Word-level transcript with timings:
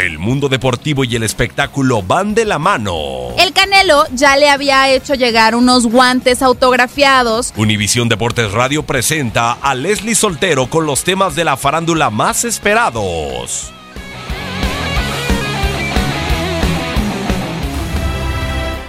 El 0.00 0.18
mundo 0.18 0.48
deportivo 0.48 1.04
y 1.04 1.14
el 1.14 1.22
espectáculo 1.24 2.02
van 2.02 2.34
de 2.34 2.46
la 2.46 2.58
mano. 2.58 3.34
El 3.38 3.52
Canelo 3.52 4.06
ya 4.14 4.34
le 4.38 4.48
había 4.48 4.88
hecho 4.88 5.12
llegar 5.12 5.54
unos 5.54 5.86
guantes 5.86 6.40
autografiados. 6.40 7.52
Univisión 7.54 8.08
Deportes 8.08 8.50
Radio 8.52 8.82
presenta 8.82 9.52
a 9.52 9.74
Leslie 9.74 10.14
Soltero 10.14 10.70
con 10.70 10.86
los 10.86 11.04
temas 11.04 11.36
de 11.36 11.44
la 11.44 11.58
farándula 11.58 12.08
más 12.08 12.46
esperados. 12.46 13.74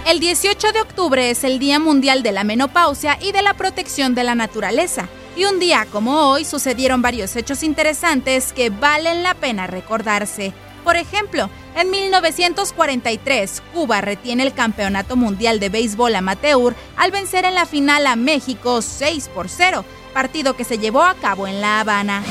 El 0.06 0.18
18 0.18 0.72
de 0.72 0.80
octubre 0.80 1.28
es 1.28 1.44
el 1.44 1.58
Día 1.58 1.78
Mundial 1.78 2.22
de 2.22 2.32
la 2.32 2.42
Menopausia 2.42 3.18
y 3.20 3.32
de 3.32 3.42
la 3.42 3.52
Protección 3.52 4.14
de 4.14 4.24
la 4.24 4.34
Naturaleza. 4.34 5.10
Y 5.36 5.44
un 5.44 5.60
día 5.60 5.86
como 5.92 6.30
hoy 6.30 6.46
sucedieron 6.46 7.02
varios 7.02 7.36
hechos 7.36 7.62
interesantes 7.62 8.54
que 8.54 8.70
valen 8.70 9.22
la 9.22 9.34
pena 9.34 9.66
recordarse. 9.66 10.54
Por 10.84 10.96
ejemplo, 10.96 11.48
en 11.76 11.90
1943, 11.90 13.62
Cuba 13.72 14.00
retiene 14.00 14.42
el 14.42 14.52
Campeonato 14.52 15.16
Mundial 15.16 15.60
de 15.60 15.68
Béisbol 15.68 16.14
Amateur 16.14 16.74
al 16.96 17.10
vencer 17.10 17.44
en 17.44 17.54
la 17.54 17.66
final 17.66 18.06
a 18.06 18.16
México 18.16 18.82
6 18.82 19.30
por 19.34 19.48
0, 19.48 19.84
partido 20.12 20.54
que 20.54 20.64
se 20.64 20.78
llevó 20.78 21.02
a 21.02 21.14
cabo 21.14 21.46
en 21.46 21.60
La 21.60 21.80
Habana. 21.80 22.22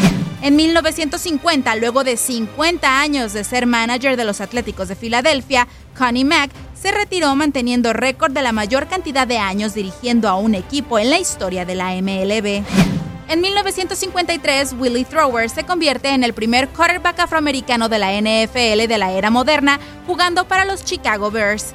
En 0.41 0.56
1950, 0.56 1.75
luego 1.75 2.03
de 2.03 2.17
50 2.17 3.00
años 3.00 3.31
de 3.34 3.44
ser 3.44 3.67
manager 3.67 4.17
de 4.17 4.25
los 4.25 4.41
Atléticos 4.41 4.88
de 4.88 4.95
Filadelfia, 4.95 5.68
Connie 5.97 6.25
Mack 6.25 6.51
se 6.73 6.91
retiró 6.91 7.35
manteniendo 7.35 7.94
récord 7.94 8.31
de 8.31 8.41
la 8.41 8.51
mayor 8.51 8.88
cantidad 8.88 9.28
de 9.28 9.38
años 9.38 9.75
dirigiendo 9.75 10.28
a 10.28 10.35
un 10.35 10.56
equipo 10.56 10.97
en 10.97 11.12
la 11.12 11.19
historia 11.19 11.63
de 11.63 11.75
la 11.75 11.91
MLB. 11.94 13.00
En 13.31 13.40
1953, 13.40 14.75
Willie 14.78 15.06
Thrower 15.06 15.50
se 15.50 15.64
convierte 15.64 16.09
en 16.09 16.25
el 16.25 16.34
primer 16.34 16.68
quarterback 16.68 17.18
afroamericano 17.18 17.88
de 17.88 17.97
la 17.97 18.12
NFL 18.12 18.90
de 18.90 18.97
la 18.97 19.14
era 19.14 19.30
moderna, 19.30 19.80
jugando 20.06 20.50
para 20.50 20.66
los 20.66 20.84
Chicago 20.84 21.31
Bears. 21.31 21.74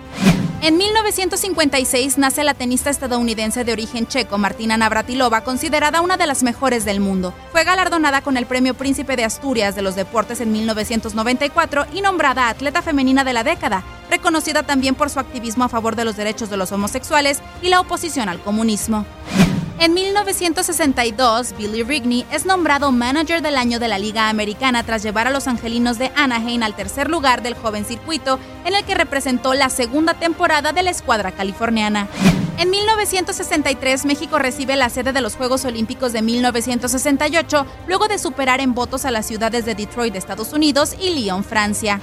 En 0.61 0.77
1956 0.77 2.19
nace 2.19 2.45
la 2.45 2.53
tenista 2.53 2.91
estadounidense 2.91 3.65
de 3.65 3.73
origen 3.73 4.07
checo 4.07 4.37
Martina 4.37 4.77
Navratilova, 4.77 5.45
considerada 5.45 6.03
una 6.03 6.19
de 6.19 6.27
las 6.27 6.43
mejores 6.43 6.85
del 6.85 7.01
mundo. 7.01 7.33
Fue 7.53 7.65
galardonada 7.65 8.21
con 8.21 8.37
el 8.37 8.45
Premio 8.45 8.75
Príncipe 8.75 9.17
de 9.17 9.25
Asturias 9.25 9.75
de 9.75 9.81
los 9.81 9.97
Deportes 9.97 10.43
en 10.43 10.53
1994 10.53 11.87
y 11.95 12.03
nombrada 12.03 12.51
Atleta 12.51 12.83
Femenina 12.83 13.25
de 13.25 13.33
la 13.33 13.45
Década, 13.45 13.83
reconocida 14.11 14.63
también 14.65 14.95
por 14.95 15.09
su 15.09 15.21
activismo 15.21 15.65
a 15.65 15.71
favor 15.71 15.97
de 15.97 16.05
los 16.05 16.19
derechos 16.19 16.51
de 16.51 16.59
los 16.59 16.71
homosexuales 16.73 17.41
y 17.63 17.71
la 17.71 17.81
oposición 17.81 18.29
al 18.29 18.43
comunismo. 18.43 19.07
En 19.79 19.93
1962, 19.93 21.55
Billy 21.59 21.83
Rigney 21.83 22.25
es 22.33 22.47
nombrado 22.47 22.93
Manager 22.93 23.43
del 23.43 23.59
Año 23.59 23.79
de 23.79 23.89
la 23.89 23.99
Liga 23.99 24.31
Americana 24.31 24.83
tras 24.83 25.03
llevar 25.03 25.27
a 25.27 25.31
los 25.31 25.47
Angelinos 25.47 25.99
de 25.99 26.11
Anaheim 26.17 26.63
al 26.63 26.75
tercer 26.75 27.11
lugar 27.11 27.43
del 27.43 27.55
joven 27.55 27.85
circuito, 27.85 28.39
en 28.65 28.75
el 28.75 28.85
que 28.85 28.95
representó 28.95 29.53
la 29.53 29.69
segunda 29.69 30.15
temporada 30.15 30.73
de 30.73 30.83
la 30.83 30.91
escuadra 30.91 31.33
californiana. 31.33 32.09
En 32.57 32.71
1963, 32.71 34.07
México 34.07 34.39
recibe 34.39 34.77
la 34.77 34.89
sede 34.89 35.13
de 35.13 35.21
los 35.21 35.37
Juegos 35.37 35.67
Olímpicos 35.67 36.15
de 36.15 36.23
1968, 36.23 37.67
luego 37.87 38.09
de 38.09 38.19
superar 38.19 38.61
en 38.61 38.73
votos 38.73 39.05
a 39.05 39.11
las 39.11 39.27
ciudades 39.27 39.67
de 39.67 39.75
Detroit, 39.75 40.17
Estados 40.17 40.55
Unidos, 40.55 40.97
y 40.99 41.11
Lyon, 41.11 41.45
Francia. 41.45 42.01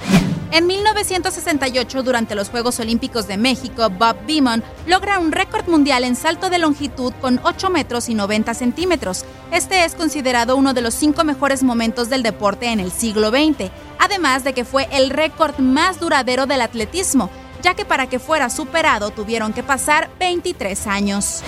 En 0.54 0.68
1968, 0.68 2.04
durante 2.04 2.36
los 2.36 2.48
Juegos 2.48 2.78
Olímpicos 2.78 3.26
de 3.26 3.36
México, 3.36 3.90
Bob 3.90 4.14
Beamon 4.24 4.62
logra 4.86 5.18
un 5.18 5.32
récord 5.32 5.66
mundial 5.66 6.04
en 6.04 6.14
salto 6.14 6.48
de 6.48 6.60
longitud 6.60 7.12
con 7.20 7.40
8 7.42 7.70
metros 7.70 8.08
y 8.08 8.14
90 8.14 8.54
centímetros. 8.54 9.24
Este 9.50 9.84
es 9.84 9.96
considerado 9.96 10.54
uno 10.54 10.72
de 10.72 10.80
los 10.80 10.94
cinco 10.94 11.24
mejores 11.24 11.64
momentos 11.64 12.08
del 12.08 12.22
deporte 12.22 12.66
en 12.68 12.78
el 12.78 12.92
siglo 12.92 13.30
XX, 13.30 13.72
además 13.98 14.44
de 14.44 14.52
que 14.52 14.64
fue 14.64 14.86
el 14.92 15.10
récord 15.10 15.58
más 15.58 15.98
duradero 15.98 16.46
del 16.46 16.60
atletismo, 16.60 17.30
ya 17.60 17.74
que 17.74 17.84
para 17.84 18.08
que 18.08 18.20
fuera 18.20 18.48
superado 18.48 19.10
tuvieron 19.10 19.52
que 19.52 19.64
pasar 19.64 20.08
23 20.20 20.86
años. 20.86 21.42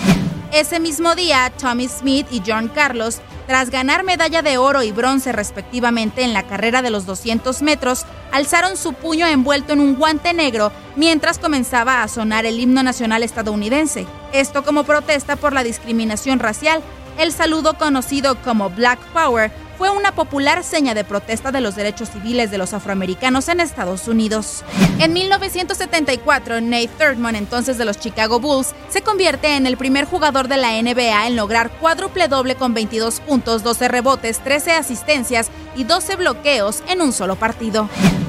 Ese 0.53 0.79
mismo 0.79 1.13
día, 1.13 1.51
Tommy 1.59 1.89
Smith 1.89 2.27
y 2.31 2.41
John 2.45 2.69
Carlos, 2.69 3.19
tras 3.47 3.69
ganar 3.69 4.03
medalla 4.03 4.41
de 4.41 4.57
oro 4.57 4.81
y 4.81 4.93
bronce 4.93 5.33
respectivamente 5.33 6.23
en 6.23 6.31
la 6.31 6.43
carrera 6.43 6.81
de 6.81 6.89
los 6.89 7.05
200 7.05 7.61
metros, 7.61 8.05
alzaron 8.31 8.77
su 8.77 8.93
puño 8.93 9.27
envuelto 9.27 9.73
en 9.73 9.81
un 9.81 9.95
guante 9.95 10.33
negro 10.33 10.71
mientras 10.95 11.37
comenzaba 11.37 12.01
a 12.01 12.07
sonar 12.07 12.45
el 12.45 12.61
himno 12.61 12.81
nacional 12.81 13.23
estadounidense. 13.23 14.07
Esto 14.31 14.63
como 14.63 14.85
protesta 14.85 15.35
por 15.35 15.51
la 15.51 15.63
discriminación 15.63 16.39
racial. 16.39 16.81
El 17.17 17.33
saludo 17.33 17.77
conocido 17.77 18.41
como 18.41 18.69
Black 18.69 18.99
Power 19.07 19.51
fue 19.77 19.89
una 19.91 20.13
popular 20.13 20.63
seña 20.63 20.93
de 20.93 21.03
protesta 21.03 21.51
de 21.51 21.61
los 21.61 21.75
derechos 21.75 22.09
civiles 22.09 22.49
de 22.49 22.57
los 22.57 22.73
afroamericanos 22.73 23.47
en 23.47 23.59
Estados 23.59 24.07
Unidos. 24.07 24.63
En 24.99 25.13
1974, 25.13 26.61
Nate 26.61 26.89
Thurmond, 26.97 27.35
entonces 27.35 27.77
de 27.77 27.85
los 27.85 27.99
Chicago 27.99 28.39
Bulls, 28.39 28.73
se 28.89 29.01
convierte 29.01 29.55
en 29.55 29.67
el 29.67 29.77
primer 29.77 30.05
jugador 30.05 30.47
de 30.47 30.57
la 30.57 30.81
NBA 30.81 31.27
en 31.27 31.35
lograr 31.35 31.69
cuádruple 31.79 32.27
doble 32.27 32.55
con 32.55 32.73
22 32.73 33.19
puntos, 33.19 33.63
12 33.63 33.87
rebotes, 33.87 34.39
13 34.39 34.71
asistencias 34.71 35.49
y 35.75 35.83
12 35.83 36.15
bloqueos 36.15 36.83
en 36.87 37.01
un 37.01 37.13
solo 37.13 37.35
partido. 37.35 37.87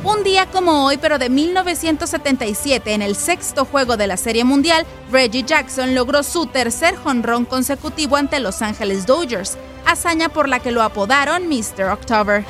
Un 0.08 0.24
día 0.24 0.46
como 0.46 0.86
hoy, 0.86 0.96
pero 0.96 1.18
de 1.18 1.28
1977, 1.28 2.94
en 2.94 3.02
el 3.02 3.14
sexto 3.14 3.66
juego 3.66 3.98
de 3.98 4.06
la 4.06 4.16
Serie 4.16 4.42
Mundial, 4.42 4.86
Reggie 5.12 5.42
Jackson 5.42 5.94
logró 5.94 6.22
su 6.22 6.46
tercer 6.46 6.96
jonrón 6.96 7.44
consecutivo 7.44 8.16
ante 8.16 8.40
Los 8.40 8.62
Angeles 8.62 9.04
Dodgers, 9.04 9.58
hazaña 9.84 10.30
por 10.30 10.48
la 10.48 10.60
que 10.60 10.72
lo 10.72 10.82
apodaron 10.82 11.46
Mr. 11.46 11.90
October. 11.92 12.46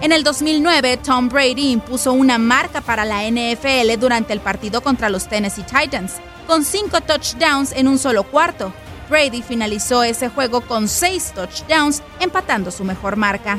En 0.00 0.12
el 0.12 0.22
2009, 0.22 0.98
Tom 0.98 1.28
Brady 1.28 1.72
impuso 1.72 2.12
una 2.12 2.38
marca 2.38 2.80
para 2.80 3.04
la 3.04 3.28
NFL 3.28 3.98
durante 3.98 4.32
el 4.32 4.38
partido 4.38 4.80
contra 4.80 5.10
los 5.10 5.26
Tennessee 5.26 5.64
Titans, 5.64 6.18
con 6.46 6.64
cinco 6.64 7.00
touchdowns 7.00 7.72
en 7.72 7.88
un 7.88 7.98
solo 7.98 8.22
cuarto. 8.22 8.72
Brady 9.10 9.42
finalizó 9.42 10.02
ese 10.02 10.28
juego 10.28 10.60
con 10.62 10.88
seis 10.88 11.32
touchdowns, 11.34 12.02
empatando 12.20 12.70
su 12.70 12.84
mejor 12.84 13.16
marca. 13.16 13.58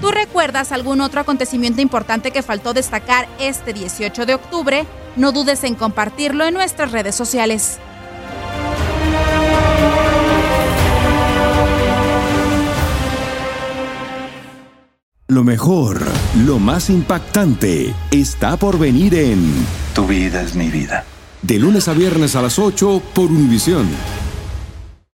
¿Tú 0.00 0.10
recuerdas 0.10 0.72
algún 0.72 1.00
otro 1.00 1.20
acontecimiento 1.20 1.82
importante 1.82 2.30
que 2.30 2.42
faltó 2.42 2.72
destacar 2.72 3.28
este 3.38 3.72
18 3.72 4.24
de 4.24 4.34
octubre? 4.34 4.86
No 5.16 5.32
dudes 5.32 5.64
en 5.64 5.74
compartirlo 5.74 6.44
en 6.44 6.54
nuestras 6.54 6.92
redes 6.92 7.14
sociales. 7.14 7.78
Lo 15.28 15.44
mejor, 15.44 16.02
lo 16.44 16.58
más 16.58 16.90
impactante, 16.90 17.94
está 18.10 18.58
por 18.58 18.78
venir 18.78 19.14
en 19.14 19.66
Tu 19.94 20.06
vida 20.06 20.42
es 20.42 20.54
mi 20.54 20.68
vida. 20.68 21.04
De 21.40 21.58
lunes 21.58 21.88
a 21.88 21.94
viernes 21.94 22.36
a 22.36 22.42
las 22.42 22.58
8 22.58 23.02
por 23.14 23.30
Univisión. 23.30 23.88